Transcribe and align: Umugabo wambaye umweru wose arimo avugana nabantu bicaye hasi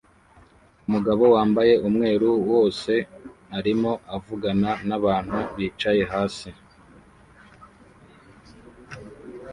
Umugabo 0.87 1.23
wambaye 1.35 1.73
umweru 1.87 2.29
wose 2.51 2.93
arimo 3.57 3.91
avugana 4.15 4.71
nabantu 4.87 5.39
bicaye 5.55 6.03
hasi 6.13 6.49